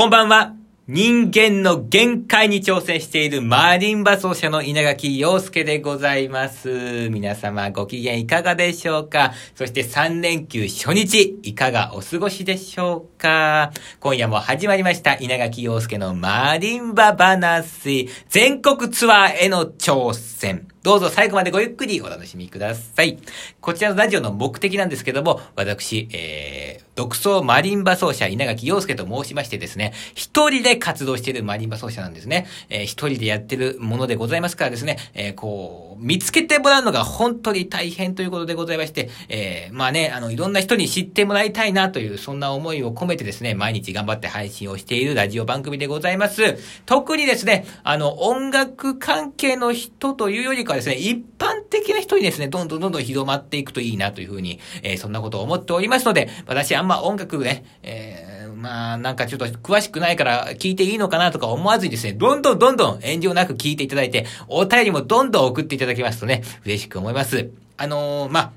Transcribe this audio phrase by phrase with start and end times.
[0.00, 0.54] こんばんは。
[0.88, 7.10] 人間の限界に挑戦しているマリンバ奏者の稲垣陽介でございます。
[7.10, 9.34] 皆様ご機嫌いかがでしょうか？
[9.54, 13.72] そして3連休初日いかがお過ごしでしょうか？
[14.00, 20.66] 今夜も始まりました稲垣陽介のマリンバ話全国ツアーへの挑戦。
[20.82, 23.18] どうぞ最後までごゆっくりお楽しみください。
[23.60, 32.46] こちらのラジオの目的なんですけども、私、えー、独創マリンバ奏者稲垣陽介と申しましてですね、一人で活動しているマリンバ奏者なんですね。
[32.70, 46.56] えー、一人でやってるものでございますからですね、えー、こう、見つけてもらうのが本当に大変ということでございまして、えー、まあね、あの、いろんな人に知ってもらいたいなという、そんな思いを込めてですね、毎日頑張って配信をしているラジオ番組でございます。
[46.86, 67.50] 特にですね、あの、音楽関係の人というよりはですね、一般的な人にですね、どんどんどんどん広まっていくといいなというふうに、えー、そんなことを思っておりますので、私あんま音楽ね、えー、まあ、なんかちょっと詳しくないから聞いていいのかなとか思わずにですね、どんどんどんどん炎上なく聞いていただいて、お便りもどんどん送っていただきますとね、嬉しく思います。
[67.76, 68.52] あのー、まあ、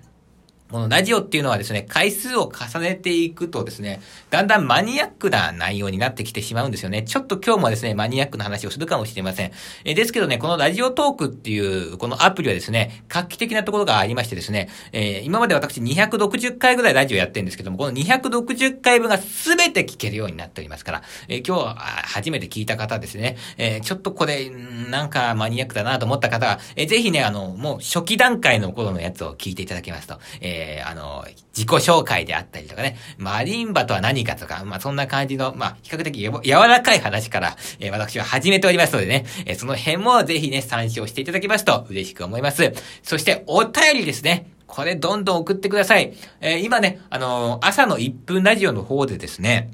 [0.73, 7.03] このラジオっていうのはですね、回数を重ねていくとですね、だんだんマニアックな内容になってきてしまうんですよね。
[7.03, 9.51] ちょっと今日もですね、マニアックな話をするかもしれません。
[9.85, 42.73] えですけどね、このラジオトークっていう、このアプリはですね、画期的なところがありましてですね、えー、今まで私260回ぐらいラジオやってるんですけども、この260回分が全て聞けるようになっておりますから、えー、今日初めて聞いた方ですね、えー、ちょっとこれ、なんかマニアックだなと思った方は、えー、ぜひね、あの、もう初期段階の頃のやつを聞いていただけますと、ええー、あの、自己紹介であったりとかね、マリンバとは何かとか、まあ、そんな感じの、まあ、比較的柔らかい話から、えー、私は始めておりますのでね、えー、その辺もぜひね、参照していただけますと嬉しく思います。
[43.03, 44.51] そして、お便りですね。
[44.65, 46.13] これどんどん送ってください。
[46.41, 49.69] えー、今ね、あのー、朝の1分ラジオの方でですね、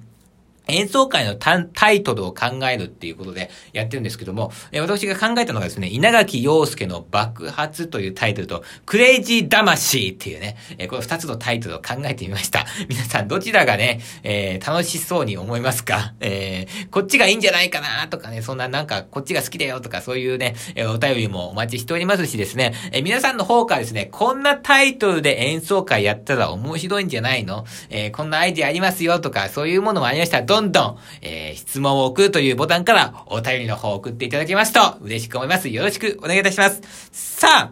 [0.70, 12.66] 演奏会のタイトルを考えるっていうことでやってるんですけども、え私が考えたのがですね、稲垣陽介の爆発というタイトルと、クレイジー魂っていうね、えこの二つのタイトルを考えてみました。
[12.88, 16.14] 皆さんどちらがね、えー、楽しそうに思いますか？
[16.22, 27.66] えー、こっちがいいんじゃないかなとかね、そんななんかこっちが好きだよとかそういうね、えお便りもお待ちしておりますしですね、え皆さんの方からですね、こんなタイトルで演奏会やったら面白いんじゃないの？
[27.90, 35.70] えー、こんなアイディアありますよとか、そういうものもありましたら、どんどん、えー、質問を送るというボタンからお便りの方を送っていただけますと嬉しく思います。
[35.70, 36.82] よろしくお願いいたします。
[37.14, 37.72] さあ、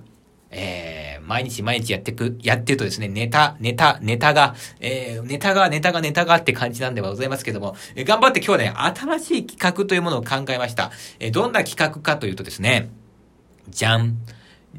[0.52, 10.92] えー、毎日毎日やってく、やってるとですね、ネタ、ネタ、ネタが、えー、ネタが、ネタが、ネタがって感じなんではございますけども、えー、頑張って今日ね、新しい企画というものを考えました。
[11.20, 12.90] えー、どんな企画かというとですね、
[13.68, 14.18] じゃん。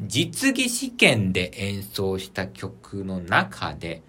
[0.00, 4.02] 実技試験で演奏した曲の中で、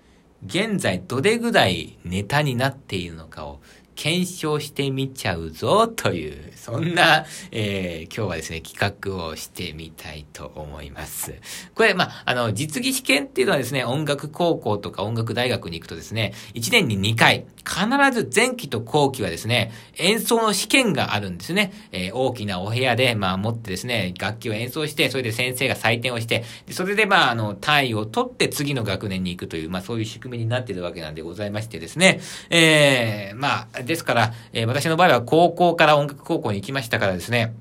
[0.46, 3.60] 現在どれぐらいネタになっているのかを
[4.00, 11.34] 検証してみちゃうぞという、そんな、えー、今日はですね、企画をしてみたいと思います。
[11.76, 21.74] これ、まあ、あの、実技試験っていうのはですね、音楽高校とか音楽大学に行くとですね、1年に2回、必ず前期と後期はですね、演奏の試験があるんですね。
[21.92, 37.56] えー、大きなお部屋で、まあ、持ってですね、楽器を演奏して、それで先生が採点をして、それで、まあ、あの、単位を取って次の学年に行くという、まあ、そういう仕組みになっているわけなんでございましてですね、えー、まあ、ですから、えー、私の場合は高校から音楽高校に行きましたからですね、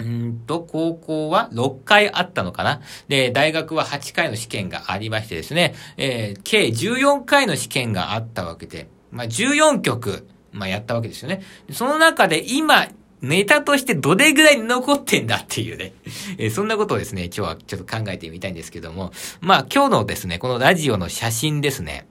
[0.00, 11.42] うんと、高校は6回あったのかなで、大学は8回の試験がありましてですね、えー、計14回の試験があったわけで、まあ、14曲、まあ、やったわけですよね。
[11.70, 12.88] その中で今、
[13.22, 15.94] ネタとしてどれぐらい残ってんだっていうね。
[16.36, 19.12] えー、そんなことをですね、今日はちょっと考えてみたいんですけども。
[19.40, 22.06] まあ今日のですね、このラジオの写真ですね。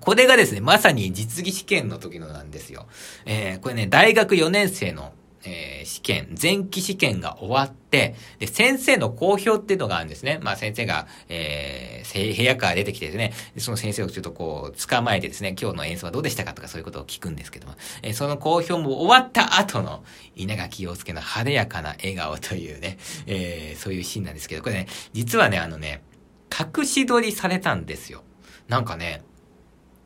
[0.00, 2.86] これがですね、まさに実技試験の時のなんですよ。
[3.26, 5.12] えー、これね、大学4年生の
[5.44, 10.40] えー、試験、前期試験が終わって、で、先生の公表っていうのがあるんですね。
[10.42, 20.02] まあ先生が、えー、部屋から出てきてですね、その先生をちょっとこう、捕まえてですね、今日の演奏はどうでしたかとかそういうことを聞くんですけども、えー、その公表も終わった後の
[20.34, 26.02] 稲垣陽介の晴れやかな笑顔というね、えー、そういうシーンなんですけど、これね、実はね、あのね、
[26.50, 28.22] 隠し撮りされたんですよ。
[28.66, 29.22] なんかね、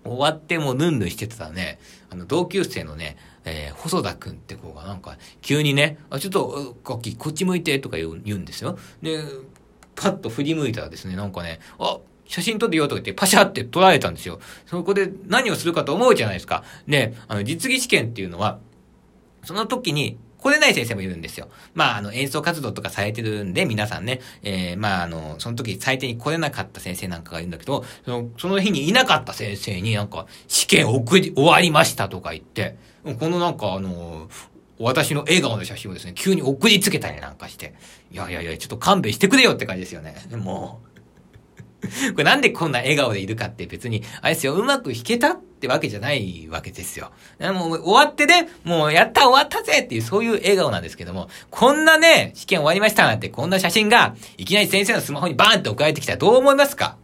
[0.05, 1.79] 終わってもヌンヌンしてたね、
[2.11, 8.79] あの、同級生のね、えー、細田くんって子がなんか、急にね、あ、ちょっと、ガキ、こっち向いて、とか言う言うんですよ。
[9.01, 9.23] で、
[9.95, 14.41] パッと振り向いたらですね、なんかね、あ、写真撮ってよとか言ってパシャって撮られたんですよ。
[14.67, 16.65] そこで何をするかと思うじゃないですか。
[16.89, 18.59] で、あの、実技試験っていうのは、
[19.45, 21.49] その時に来れない先生もいるんですよ。
[21.75, 34.29] まあ、あの、演奏活動とかされてるんで、皆さんね、えー、まあ、あの、その時採点に来れなかった先生なんかがいるんだけど、その、その日にいなかった先生になんか、試験送り、終わりましたとか言って、このなんかあの、
[34.79, 37.75] 私の笑顔の写真をですね、急に送りつけたりなんかして、
[38.11, 40.17] いやいやいや、ちょっと勘弁してくれよって感じですよね。
[40.37, 40.92] もう。
[42.13, 47.11] これなんでこんな笑顔でいるかって別に、あれですよ、うまく弾けたってわけじゃないわけですよ。
[47.41, 56.97] もう終わってね、もうやった終わったぜっていうそういう笑顔なんですけども、こんなね、試験終わりましたなんてこんな写真が、いきなり先生のスマホにバーンって送られてきたらどう思いますか？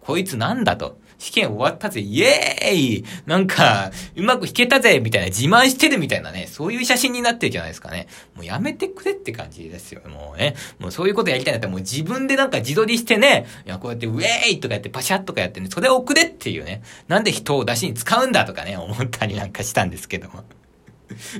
[0.00, 0.98] こいつなんだと。
[1.18, 3.04] 試験終わったぜ、イエーイ。
[3.24, 5.00] なんか、うまく弾けたぜ。
[5.00, 8.06] みたいな、自慢してるみたいなね、そういう写真になってるじゃないですかね。
[8.34, 10.54] もうやめてくれって感じですよ、もうね。
[10.78, 16.82] もうそういうことやりたいんだったらもう自分でなんか自撮りしてね、いや、こうやってウェーイとかやってパシャッとかやってね、それを送れっていうね。
[17.08, 20.44] なんで人を出しに使うんだとかね、思ったりなんかしたんですけども。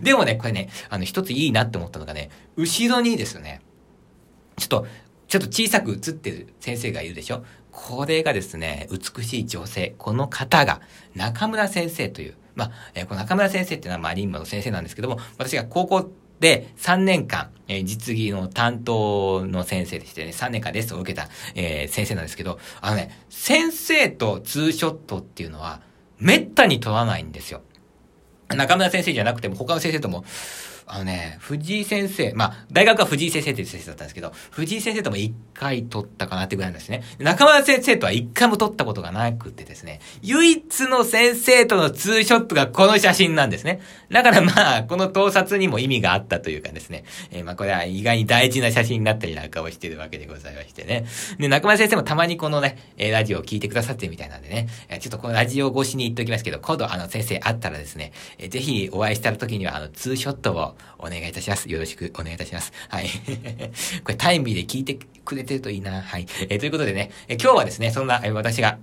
[0.00, 3.60] でもね、これね、あの、一ついいなって思ったのがね、後ろにですね、
[4.56, 4.86] ちょっと、
[5.28, 7.44] ちょっと小さく写ってる先生がいるでしょ？
[7.76, 9.94] これがですね、美しい女性。
[9.98, 10.80] この方が、
[11.14, 12.34] 中村先生という。
[12.54, 25.82] まあ、えー、この中村先生っていうのは、まあ、リンマの先生なんですけども、私が高校で3年間、えー、実技の担当の先生でしてね、3年間レッスンを受けた、えー、先生なんですけど、あのね、先生とツーショットっていうのは、
[26.18, 27.60] めったに取らないんですよ。
[28.48, 30.24] 中村先生じゃなくても、他の先生とも、
[30.88, 37.02] あのね、藤井先生、まあ、大学は藤井先生っていう先生だったんですけど、藤井先生とも一回取ったかなってぐらいなんですね。
[37.18, 43.80] 中村先生とは一回も取ったことがなくてですね、唯一の先生とのツーショットがこの写真なんですね。
[44.12, 51.04] だからまあ、この盗撮にも意味があったというかですね、えー、まあこれは意外に大事な写真になったりなんかをしてるわけでございましてね。
[51.38, 61.70] で、中村先生もたまにこのね、え、ラジオを聞いてくださってるみたいなんでね、え、ちょっとこのラジオ越しに言っておきますけど、今度あの先生会ったらですね、えー、ぜひお会いした時にはあのツーショットをお願いいたします。
[61.70, 62.72] よろしくお願いいたします。
[62.88, 63.08] はい。
[64.04, 66.02] これタイムリーで聞いてくれてるといいな。
[66.02, 66.26] はい。
[66.48, 68.78] えー、ということでね、えー、今日はですね、そんな、えー、私が、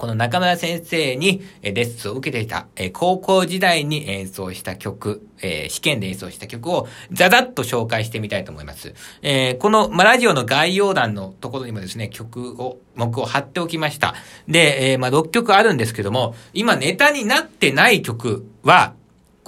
[0.00, 8.94] この中村先生にレッスンを受けていた、え高校時代に演奏した曲、え試験で演奏した曲をザザッと紹介してみたいと思います。
[9.20, 14.14] えこの、まラジオの概要欄のところにもですね、曲を、目を貼っておきました。
[14.48, 18.94] で、えま、6曲あるんですけども、今ネタになってない曲は、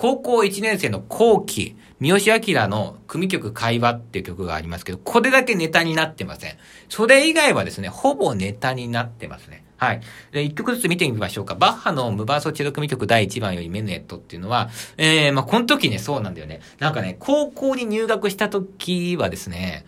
[0.02, 6.56] 高校1年生の後期、三好明の組曲会話っていう曲がありますけど、これだけネタになってません。
[6.88, 9.64] それ以外はですね、ほぼネタになってますね。
[9.76, 10.00] はい。
[10.32, 11.54] で、一曲ずつ見てみましょうか。
[11.54, 16.62] バッハのムバーソチェロ組曲第1番よりメネットっていうのは、えー、まあ、この時ね、そうなんだよね。
[16.80, 19.86] なんかね、高校に入学した時はですね、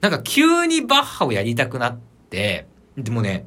[0.00, 1.98] なんか急にバッハをやりたくなっ
[2.30, 2.66] て、
[2.96, 3.46] でもね、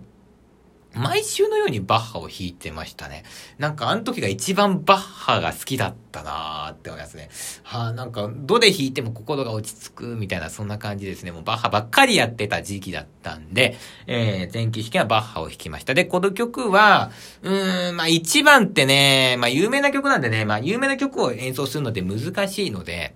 [0.96, 3.24] 毎週のようにバッハを弾いてましたね。
[3.58, 7.30] なんかあの時が一番バッハが好きだったなーって思いますね。
[7.64, 11.32] はあ、なんか、どで弾いても心が落ち着くみたいな、そんな感じですね。
[11.32, 13.78] もうバッハばっかりやってた時期だったんで、
[14.08, 15.94] えー、前期試験はバッハを弾きました。
[15.94, 17.12] で、この曲は、
[17.44, 23.16] うーん、まあ一番ってね、まあ有名な曲なんでね、まあ有名な曲を演奏するのって難しいので、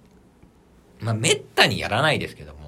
[0.99, 2.58] まあめったにやらないですけども、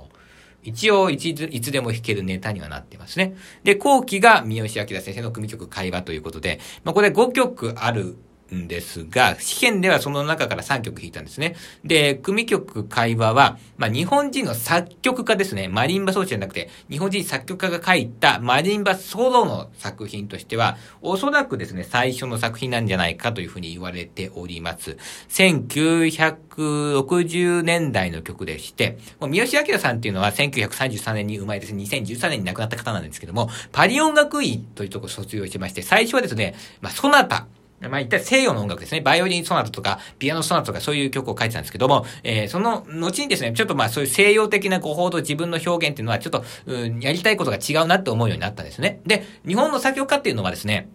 [0.63, 3.36] 一応いつ、いつでも弾けるネタにはなってますね。
[3.63, 8.16] で、後期が三好明先生の組曲会話ということで、まあ、これ5曲ある
[8.53, 11.56] んですが、試験ではその中から3曲弾いたんですね。
[11.83, 15.68] で、組曲会話は、まあ、日本人の作曲家ですね。
[15.68, 24.95] マリンバ奏者じゃなくて、日本人作曲家が書いたマリンバソロの作品としては、おそらくですね、最初の作品なんじゃないかというふうに言われております。
[25.30, 37.47] 1960年代の曲でして、もう三好明さんっていうのは1933年に生まれですね、2013年に亡くなった方なんですけども、パリ音楽院というところ卒業してまして、最初はですね、まあ、ソナタ、
[37.90, 39.02] まあ、一体西洋の音楽ですね。
[39.02, 49.02] バイオリンソナタとか、ピアノソナタとかそういう曲を書いてたんですけども、えー、その後にですね、ちょっとまあそういう西洋的な語法と自分の表現っていうのはちょっと、うん、やりたいことが違うなって思うようになったんですね。
[49.06, 50.90] で、日本の作曲家っていうのはですね、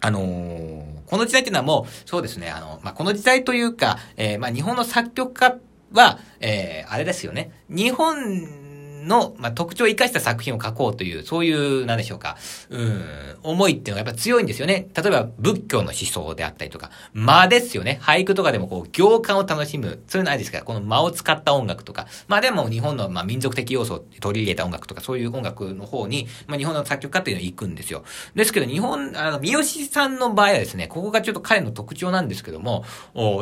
[0.00, 5.56] あのー、この時代っていうのはもう、そうですね、あの、まあ、この時代というか、えー、まあ、日本の作曲家
[5.92, 7.50] は、えー、あれですよね。
[7.68, 8.65] 日本
[9.06, 12.36] の、まあ、特徴を生かした作品を書こうという、そういう、なんでしょうか、
[12.70, 13.04] うん、
[13.42, 14.88] 思いっていうのがやっぱ強いんですよね。
[14.94, 17.98] 例えば、仏教の思想であったりとか、間ですよね。
[18.02, 20.02] 俳句とかでもこう、行間を楽しむ。
[20.08, 22.06] そういうのないですからこの間を使った音楽とか。
[22.28, 28.04] まあでも、日本の、まあ、民族的要素を取り入れた音楽とか、そういう音楽の方に、まあ、日本の作曲家っていうのは行くんですよ。
[28.34, 32.84] ですけど、日本、あの、三好さんの場合はですね、ここがちょっと彼の特徴なんですけども、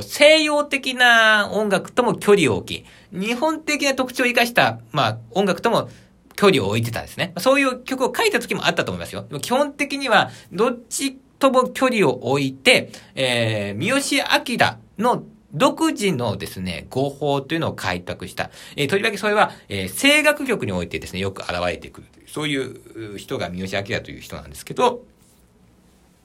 [0.03, 5.89] 西洋的な音楽とも距離を置き、日本的な特徴を生かした、まあ、音楽とも
[6.37, 7.33] 距離を置いてたんですね。
[7.39, 9.25] そういう曲を書いた時もあったと思いますよ。
[9.29, 18.51] でも基本的には、どっちとも距離を置いて、えー、三好明の独自のですね、語法というのを開拓した。
[18.75, 22.29] えー、とりわけそれは、えー、声楽曲においてですね、よく現れてくるという。
[22.29, 25.05] そういう人が三好明という人なんですけど、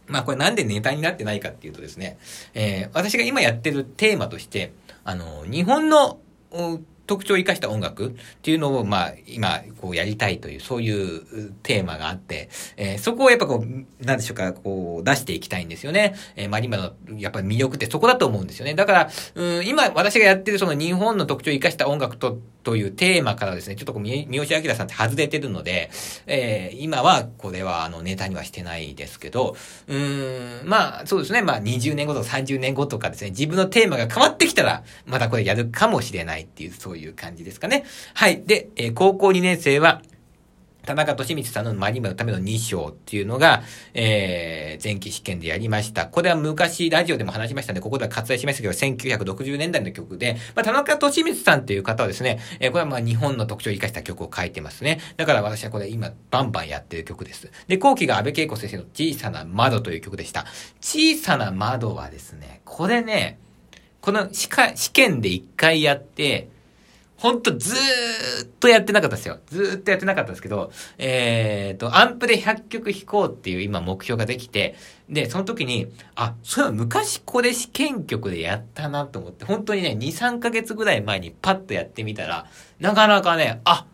[0.07, 2.17] まあこれなんでネタになってないかっていうとですね、
[2.55, 6.19] えー、私が今やってるテーマとして、あの、日本の
[6.51, 8.11] 嗯特徴を生かした音楽っ
[8.43, 16.13] ていうのを、まあ、今、こうやりたいという、そういうテーマがあって、えー、そこをやっぱこう、なんでしょうか、こう、出していきたいんですよね。
[16.35, 18.75] えー、まあ今の、やっぱり魅力ってそこだと思うんですよね。
[18.75, 25.89] だから、うん、今、私がやってるその日本の特徴を生かした音楽と、というテーマからですね、ちょっとこう、三好明さんって外れてるので、
[26.27, 29.55] えー、今は、これは、あの、ネタにはしてないですけど、
[29.87, 37.85] うん、まあ、そうですね、まあ、20年後とか30年後とかですね、自分のテーマが変わってきたら、またこれやるかもしれないっていう、そういういう感じですかね。
[38.13, 38.43] はい。
[38.45, 40.01] で、えー、高校2年生は、
[40.89, 43.61] 田中俊光さんのマリンバのための2章っていうのが、
[43.93, 46.07] えー、前期試験でやりました。
[46.07, 54.99] これは昔ラジオでも話しましたんで、ここでは割愛しましたけど、1960年代の曲で、まあ、田中俊光さんっていう方はですね、えー、これはまあ日本の特徴を生かした曲を書いてますね。
[55.17, 57.51] だから私はこれ今バンバンやってる曲です。
[57.67, 60.45] で、後期が安倍恵子先生の小さな窓という曲でした。
[60.81, 63.37] 小さな窓はですね、これね、
[64.01, 64.49] この試
[64.91, 66.49] 験で一回やって、
[67.19, 69.39] ほんとずーっとやってなかったですよ。
[69.47, 74.75] ずーっとやってなかったですけど、えっ、ー、と、アンプで100曲弾こうっていう今目標ができて、
[75.09, 82.45] で、その時に、あ、そういえば昔これ試験曲でやったなと思って、本当にね、2、3ヶ月ぐらい前にパッとやってみたら、
[82.79, 83.85] なかなかね、あ、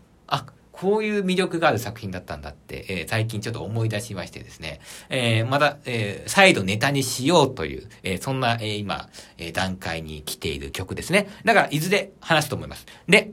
[0.77, 11.27] こういう魅力がある作品だったんだって、えー、最近ちょっと思い出しましてですね、えー、また、えー、再度ネタにしようという、え、そんな、え、今、え、段階に来ている曲ですね。
[11.45, 12.85] だから、いずれ話すと思います。
[13.07, 13.31] で、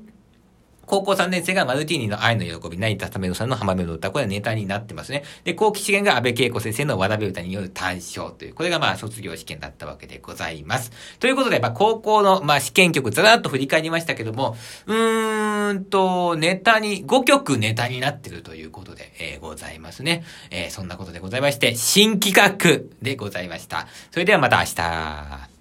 [0.93, 4.11] 高校3年生がマルティーニの愛の喜び、成田ためのさんの浜辺の歌。
[4.11, 5.25] これはネタになってますね。
[5.43, 10.93] で、後期試験が安倍恵子先生のわらべ歌による単勝という、これがまあ卒業試験だったわけでございます。
[11.19, 20.25] ということで、まあ高校のまあ試験曲ずらっと振り返りましたけども、うーんと、ネタに、5曲ネタになってるということで、えー、ございますね。
[20.51, 23.87] えー、そんなことでございまして、新企画でございました。
[24.11, 25.52] それではまた明日。